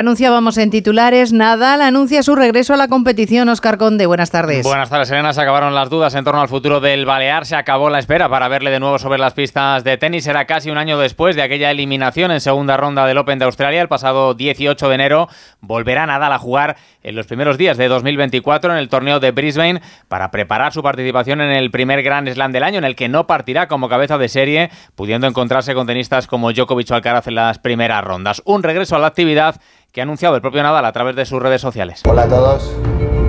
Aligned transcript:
Anunciábamos 0.00 0.56
en 0.56 0.70
titulares, 0.70 1.34
Nadal 1.34 1.82
anuncia 1.82 2.22
su 2.22 2.34
regreso 2.34 2.72
a 2.72 2.78
la 2.78 2.88
competición. 2.88 3.50
Oscar 3.50 3.76
Conde, 3.76 4.06
buenas 4.06 4.30
tardes. 4.30 4.64
Buenas 4.64 4.88
tardes, 4.88 5.10
Elena. 5.10 5.34
Se 5.34 5.42
acabaron 5.42 5.74
las 5.74 5.90
dudas 5.90 6.14
en 6.14 6.24
torno 6.24 6.40
al 6.40 6.48
futuro 6.48 6.80
del 6.80 7.04
Balear. 7.04 7.44
Se 7.44 7.54
acabó 7.54 7.90
la 7.90 7.98
espera 7.98 8.30
para 8.30 8.48
verle 8.48 8.70
de 8.70 8.80
nuevo 8.80 8.98
sobre 8.98 9.18
las 9.18 9.34
pistas 9.34 9.84
de 9.84 9.98
tenis. 9.98 10.26
Era 10.26 10.46
casi 10.46 10.70
un 10.70 10.78
año 10.78 10.96
después 10.96 11.36
de 11.36 11.42
aquella 11.42 11.70
eliminación 11.70 12.30
en 12.30 12.40
segunda 12.40 12.78
ronda 12.78 13.04
del 13.04 13.18
Open 13.18 13.38
de 13.38 13.44
Australia, 13.44 13.82
el 13.82 13.88
pasado 13.88 14.32
18 14.32 14.88
de 14.88 14.94
enero. 14.94 15.28
Volverá 15.60 16.06
Nadal 16.06 16.32
a 16.32 16.38
jugar 16.38 16.78
en 17.02 17.14
los 17.14 17.26
primeros 17.26 17.58
días 17.58 17.76
de 17.76 17.88
2024 17.88 18.72
en 18.72 18.78
el 18.78 18.88
torneo 18.88 19.20
de 19.20 19.32
Brisbane 19.32 19.82
para 20.08 20.30
preparar 20.30 20.72
su 20.72 20.82
participación 20.82 21.42
en 21.42 21.50
el 21.50 21.70
primer 21.70 22.02
Grand 22.02 22.26
Slam 22.26 22.52
del 22.52 22.62
año, 22.62 22.78
en 22.78 22.84
el 22.84 22.96
que 22.96 23.10
no 23.10 23.26
partirá 23.26 23.68
como 23.68 23.90
cabeza 23.90 24.16
de 24.16 24.30
serie, 24.30 24.70
pudiendo 24.94 25.26
encontrarse 25.26 25.74
con 25.74 25.86
tenistas 25.86 26.26
como 26.26 26.54
Djokovic 26.54 26.90
o 26.90 26.94
Alcaraz 26.94 27.26
en 27.26 27.34
las 27.34 27.58
primeras 27.58 28.02
rondas. 28.02 28.40
Un 28.46 28.62
regreso 28.62 28.96
a 28.96 28.98
la 28.98 29.08
actividad 29.08 29.60
que 29.92 30.00
ha 30.00 30.04
anunciado 30.04 30.36
el 30.36 30.42
propio 30.42 30.62
Nadal 30.62 30.84
a 30.84 30.92
través 30.92 31.16
de 31.16 31.24
sus 31.26 31.42
redes 31.42 31.60
sociales. 31.60 32.02
Hola 32.08 32.22
a 32.22 32.28
todos, 32.28 32.70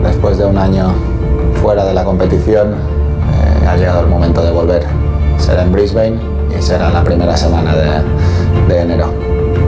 después 0.04 0.38
de 0.38 0.46
un 0.46 0.58
año 0.58 0.94
fuera 1.62 1.86
de 1.86 1.94
la 1.94 2.04
competición, 2.04 2.74
eh, 2.74 3.68
ha 3.68 3.76
llegado 3.76 4.02
el 4.02 4.08
momento 4.08 4.44
de 4.44 4.52
volver. 4.52 4.86
Será 5.38 5.64
en 5.64 5.72
Brisbane 5.72 6.20
y 6.58 6.62
será 6.62 6.90
la 6.90 7.04
primera 7.04 7.36
semana 7.36 7.76
de, 7.76 8.02
de 8.68 8.82
enero. 8.82 9.12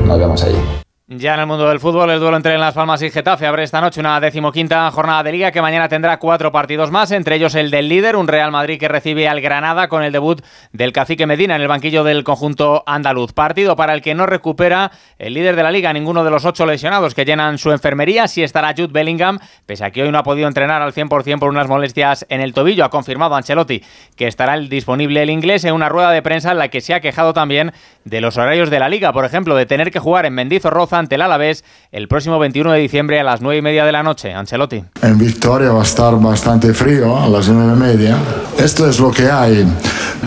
Nos 0.06 0.20
vemos 0.20 0.44
allí. 0.44 0.83
Ya 1.18 1.36
en 1.36 1.42
el 1.42 1.46
mundo 1.46 1.68
del 1.68 1.80
fútbol, 1.80 2.10
el 2.10 2.20
duelo 2.20 2.38
entre 2.38 2.58
Las 2.58 2.74
Palmas 2.74 3.02
y 3.04 3.12
Getafe 3.12 3.46
abre 3.46 3.64
esta 3.64 3.80
noche 3.82 4.00
una 4.00 4.20
decimoquinta 4.20 4.90
jornada 4.90 5.22
de 5.22 5.32
liga 5.32 5.52
que 5.52 5.62
mañana 5.62 5.88
tendrá 5.88 6.18
cuatro 6.18 6.52
partidos 6.52 6.90
más, 6.90 7.12
entre 7.12 7.36
ellos 7.36 7.54
el 7.54 7.70
del 7.70 7.88
líder, 7.88 8.16
un 8.16 8.28
Real 8.28 8.52
Madrid 8.52 8.80
que 8.80 8.88
recibe 8.88 9.28
al 9.28 9.40
Granada 9.40 9.90
con 9.90 10.02
el 10.02 10.12
debut 10.12 10.42
del 10.72 10.92
cacique 10.92 11.28
Medina 11.28 11.56
en 11.56 11.62
el 11.62 11.68
banquillo 11.68 12.04
del 12.04 12.24
conjunto 12.24 12.84
andaluz. 12.88 13.34
Partido 13.34 13.76
para 13.76 13.94
el 13.94 14.02
que 14.02 14.16
no 14.16 14.26
recupera 14.26 14.92
el 15.20 15.36
líder 15.36 15.56
de 15.56 15.64
la 15.64 15.72
liga, 15.72 15.94
ninguno 15.94 16.24
de 16.24 16.32
los 16.32 16.46
ocho 16.46 16.66
lesionados 16.66 17.14
que 17.14 17.26
llenan 17.26 17.60
su 17.60 17.72
enfermería. 17.72 18.28
Sí 18.28 18.42
estará 18.42 18.74
Jude 18.76 18.92
Bellingham, 18.92 19.38
pese 19.68 19.86
a 19.86 19.92
que 19.92 20.04
hoy 20.04 20.12
no 20.12 20.18
ha 20.18 20.24
podido 20.24 20.48
entrenar 20.48 20.82
al 20.82 20.94
100% 20.94 21.38
por 21.38 21.50
unas 21.50 21.68
molestias 21.68 22.26
en 22.30 22.42
el 22.42 22.54
tobillo. 22.54 22.86
Ha 22.86 22.90
confirmado 22.90 23.36
Ancelotti 23.36 23.84
que 24.16 24.28
estará 24.28 24.58
disponible 24.58 25.22
el 25.22 25.30
inglés 25.30 25.64
en 25.66 25.76
una 25.76 25.90
rueda 25.90 26.10
de 26.12 26.24
prensa 26.24 26.52
en 26.52 26.58
la 26.58 26.70
que 26.70 26.82
se 26.82 26.94
ha 26.94 27.02
quejado 27.02 27.34
también 27.34 27.72
de 28.04 28.20
los 28.20 28.38
horarios 28.38 28.70
de 28.72 28.80
la 28.80 28.90
liga, 28.90 29.14
por 29.14 29.26
ejemplo, 29.26 29.56
de 29.56 29.66
tener 29.66 29.92
que 29.92 30.00
jugar 30.00 30.26
en 30.26 30.34
Mendizorroza 30.34 31.03
ante 31.04 31.16
el 31.16 31.22
Alavés 31.22 31.64
el 31.92 32.08
próximo 32.08 32.40
21 32.40 32.72
de 32.72 32.80
diciembre 32.80 33.20
a 33.20 33.24
las 33.24 33.42
9 33.42 33.60
y 33.60 33.62
media 33.62 33.86
de 33.86 33.92
la 33.92 34.04
noche. 34.04 34.34
Ancelotti. 34.34 34.84
En 35.02 35.18
Victoria 35.18 35.72
va 35.72 35.82
a 35.82 35.84
estar 35.84 36.20
bastante 36.20 36.74
frío 36.74 37.18
a 37.18 37.28
las 37.30 37.48
9 37.48 37.74
y 37.76 37.80
media. 37.80 38.18
Esto 38.58 38.90
es 38.90 39.00
lo 39.00 39.12
que 39.12 39.30
hay. 39.30 39.66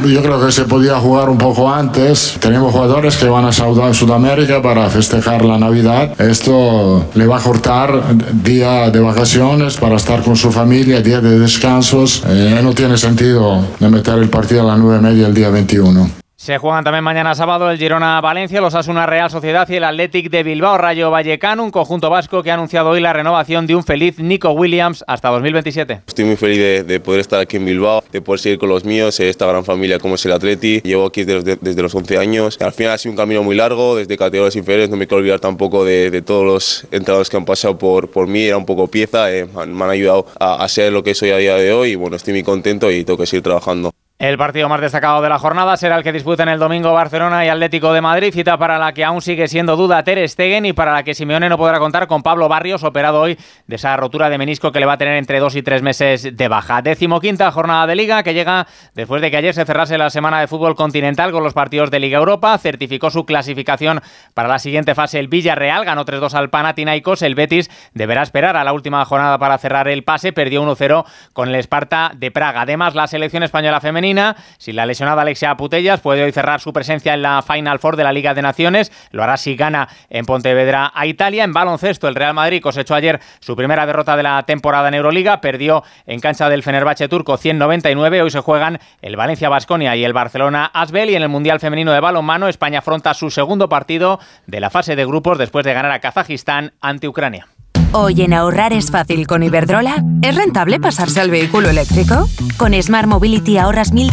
Yo 0.05 0.23
creo 0.23 0.45
que 0.45 0.53
se 0.53 0.65
podía 0.65 0.97
jugar 0.99 1.29
un 1.29 1.39
poco 1.39 1.73
antes. 1.73 2.37
Tenemos 2.39 2.73
jugadores 2.73 3.17
que 3.17 3.27
van 3.27 3.47
a 3.47 3.53
Sudamérica 3.53 4.61
para 4.61 4.89
festejar 4.91 5.45
la 5.45 5.59
Navidad. 5.59 6.21
Esto 6.21 7.07
le 7.15 7.27
va 7.27 7.39
a 7.39 7.41
cortar 7.41 8.03
día 8.45 8.91
de 8.91 9.01
vacaciones 9.01 9.77
para 9.79 9.97
estar 9.97 10.23
con 10.23 10.37
su 10.37 10.53
familia, 10.53 11.01
día 11.01 11.21
de 11.21 11.39
descansos. 11.39 12.23
Eh, 12.29 12.61
no 12.63 12.75
tiene 12.75 12.99
sentido 12.99 13.67
de 13.81 13.89
meter 13.89 14.19
el 14.19 14.29
partido 14.29 14.63
a 14.63 14.65
las 14.65 14.79
9 14.79 14.99
y 14.99 15.03
media 15.03 15.27
el 15.27 15.35
día 15.35 15.49
21. 15.49 16.26
Se 16.47 16.59
juegan 16.59 16.85
también 16.85 17.03
mañana 17.03 17.35
sábado 17.35 17.69
el 17.73 17.77
Girona 17.77 18.21
Valencia, 18.21 18.61
los 18.61 18.77
Asuna 18.77 19.05
Real 19.05 19.29
Sociedad 19.29 19.69
y 19.69 19.75
el 19.75 19.83
Athletic 19.83 20.31
de 20.31 20.45
Bilbao 20.45 20.79
Rayo 20.79 21.11
Vallecano, 21.11 21.65
un 21.65 21.73
conjunto 21.73 22.09
vasco 22.09 22.41
que 22.45 22.53
ha 22.53 22.55
anunciado 22.55 22.91
hoy 22.91 23.01
la 23.01 23.13
renovación 23.13 23.67
de 23.67 23.75
un 23.75 23.83
feliz 23.83 24.21
Nico 24.21 24.53
Williams 24.53 25.03
hasta 25.09 25.29
2027. 25.31 26.03
Estoy 26.07 26.25
muy 26.25 26.37
feliz 26.37 26.87
de, 26.87 27.01
poder 27.01 27.21
estar 27.21 27.41
aquí 27.41 27.57
en 27.57 27.65
Bilbao, 27.65 28.05
de 28.13 28.23
poder 28.23 28.39
seguir 28.39 28.61
con 28.61 28.69
los 28.69 28.85
míos, 28.85 29.19
esta 29.19 29.45
gran 29.45 29.65
familia 29.65 29.99
como 29.99 30.15
es 30.15 30.25
el 30.25 30.31
Athletic. 30.35 30.85
Llevo 30.85 31.07
aquí 31.07 31.25
desde, 31.25 31.57
desde 31.57 31.83
los 31.83 31.93
11 31.93 32.17
años. 32.17 32.59
Al 32.61 32.73
final 32.73 32.93
ha 32.93 32.99
sido 32.99 33.11
un 33.11 33.17
camino 33.17 33.43
muy 33.43 33.57
largo, 33.57 33.97
desde 33.97 34.17
categorías 34.17 34.55
inferiores. 34.55 34.89
No 34.89 34.97
me 34.97 35.09
quiero 35.09 35.19
olvidar 35.19 35.41
tampoco 35.41 35.85
de, 35.85 36.23
todos 36.23 36.45
los 36.45 36.85
entrenadores 36.93 37.29
que 37.29 37.39
han 37.39 37.45
pasado 37.45 37.77
por, 37.77 38.09
por 38.09 38.29
mí. 38.29 38.45
Era 38.45 38.57
un 38.57 38.67
poco 38.67 38.87
pieza, 38.87 39.35
eh, 39.35 39.47
me 39.47 39.85
han 39.85 39.91
ayudado 39.91 40.27
a, 40.39 40.63
a 40.63 40.69
ser 40.69 40.93
lo 40.93 41.03
que 41.03 41.17
soy 41.17 41.31
a 41.31 41.39
día 41.39 41.57
de 41.57 41.73
hoy. 41.73 41.91
Y 41.91 41.95
bueno, 41.97 42.15
estoy 42.15 42.35
muy 42.35 42.45
contento 42.45 42.89
y 42.93 43.03
tengo 43.03 43.19
que 43.19 43.27
seguir 43.27 43.43
trabajando. 43.43 43.91
El 44.19 44.39
partido 44.39 44.67
más 44.71 44.81
destacado 44.81 45.21
de 45.21 45.29
la 45.29 45.39
jornada 45.39 45.77
será 45.77 45.99
el 45.99 46.03
que 46.03 46.11
disputen 46.11 46.49
el 46.49 46.59
domingo 46.59 46.91
Barcelona 46.91 47.45
y 47.45 47.51
Atlético 47.51 47.93
de 47.93 48.01
Madrid, 48.01 48.33
cita 48.33 48.57
para 48.57 48.79
la 48.79 48.95
que 48.95 49.05
aún 49.05 49.21
sigue 49.21 49.47
siendo 49.47 49.77
duda 49.77 50.03
Ter 50.05 50.27
Stegen 50.27 50.65
y 50.65 50.73
para 50.73 50.95
la 50.95 51.03
que 51.03 51.13
Simeone 51.13 51.51
no 51.51 51.59
podrá 51.59 51.79
contar 51.79 52.07
con 52.07 52.23
Pablo 52.23 52.49
Barrios, 52.49 52.83
operado 52.83 53.21
hoy 53.21 53.37
de 53.67 53.77
esa 53.77 53.95
rotura 53.99 54.31
de 54.31 54.39
menisco 54.39 54.73
que 54.73 54.81
le 54.81 54.87
va 54.87 54.95
a 54.95 54.97
tener 54.97 55.19
entre 55.19 55.39
dos 55.39 55.55
y 55.55 55.63
tres 55.63 55.83
meses 55.83 56.35
de 56.35 56.49
baja. 56.49 56.81
Décimo 56.81 57.21
quinta 57.21 57.53
jornada 57.53 57.87
de 57.87 57.95
Liga 57.95 58.23
que 58.23 58.33
llega 58.33 58.67
después 58.95 59.21
de 59.21 59.31
que 59.31 59.37
ayer 59.37 59.53
se 59.53 59.67
cerrase 59.67 59.99
la 59.99 60.09
semana 60.09 60.41
de 60.41 60.47
fútbol 60.47 60.77
continental 60.77 61.31
con 61.31 61.45
los 61.45 61.53
partidos 61.53 61.91
de 61.91 62.01
Liga 62.01 62.17
Europa, 62.17 62.57
certificó 62.57 63.11
su 63.11 63.27
clasificación 63.27 64.01
para 64.33 64.49
la 64.49 64.59
siguiente 64.59 64.95
fase 64.95 65.19
el 65.19 65.29
Villarreal, 65.29 65.85
ganó 65.85 66.07
3-2 66.07 66.33
al 66.33 66.49
Panathinaikos, 66.49 67.21
el 67.21 67.35
Betis 67.35 67.71
deberá 67.93 68.23
esperar 68.23 68.57
a 68.57 68.65
la 68.65 68.73
última 68.73 69.05
jornada 69.05 69.37
para 69.37 69.59
cerrar 69.59 69.89
el 69.89 70.05
pase, 70.05 70.33
perdió 70.33 70.63
1-0 70.63 71.05
con 71.35 71.51
el 71.51 71.57
Esparta 71.57 72.13
de 72.17 72.31
Praga. 72.31 72.63
Además, 72.63 72.95
la 72.95 73.09
selección 73.09 73.43
española 73.43 73.81
femenina, 74.07 74.37
si 74.59 74.73
la 74.73 74.87
lesionada 74.87 75.23
Alexia 75.23 75.57
Putellas 75.57 76.01
puede 76.01 76.23
hoy 76.23 76.31
cerrar 76.31 76.61
su 76.61 76.73
presencia 76.73 77.15
en 77.15 77.23
la 77.23 77.43
Final 77.43 77.81
Four 77.81 77.97
de 77.97 78.05
la 78.05 78.13
Liga 78.13 78.35
de 78.35 78.43
Naciones. 78.43 78.93
Lo 79.11 79.25
hará 79.25 79.37
si 79.37 79.57
gana 79.57 79.89
en 80.11 80.25
Pontevedra 80.27 80.93
a 80.95 81.07
Italia. 81.07 81.43
En 81.43 81.53
baloncesto, 81.53 82.07
el 82.07 82.15
Real 82.15 82.35
Madrid 82.35 82.63
cosechó 82.63 82.95
ayer 82.95 83.21
su 83.41 83.57
primera 83.57 83.85
derrota 83.85 84.17
de 84.17 84.23
la 84.23 84.45
temporada 84.45 84.87
en 84.89 84.95
Euroliga. 84.95 85.41
Perdió 85.41 85.83
en 86.07 86.21
cancha 86.21 86.49
del 86.49 86.63
Fenerbahce 86.63 87.09
turco 87.09 87.37
199. 87.37 88.23
Hoy 88.23 88.31
se 88.31 88.41
juegan 88.41 88.79
el 89.03 89.17
Valencia 89.17 89.49
Basconia 89.49 89.97
y 89.97 90.05
el 90.05 90.13
Barcelona 90.13 90.71
Asbel. 90.73 91.11
Y 91.11 91.17
en 91.17 91.23
el 91.23 91.29
Mundial 91.29 91.59
Femenino 91.59 91.93
de 91.93 92.01
Balonmano, 92.01 92.47
España 92.47 92.79
afronta 92.79 93.13
su 93.15 93.31
segundo 93.31 93.69
partido 93.69 94.21
de 94.47 94.61
la 94.61 94.71
fase 94.71 94.95
de 94.95 95.05
grupos 95.05 95.39
después 95.39 95.65
de 95.65 95.75
ganar 95.75 95.91
a 95.91 95.99
Kazajistán 95.99 96.75
ante 96.81 97.09
Ucrania. 97.09 97.49
Hoy 97.99 98.21
en 98.21 98.35
ahorrar 98.35 98.75
es 98.75 98.91
fácil 98.91 99.27
con 99.27 99.43
Iberdrola. 99.43 100.05
¿Es 100.21 100.35
rentable 100.35 100.79
pasarse 100.79 101.19
al 101.19 101.31
vehículo 101.31 101.71
eléctrico? 101.71 102.29
Con 102.59 102.75
Smart 102.75 103.09
Mobility 103.09 103.57
ahorras 103.57 103.91
1.200 103.91 104.11